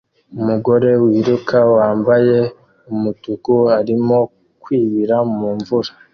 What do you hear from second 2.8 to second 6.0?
umutuku arimo kwibira mu mvura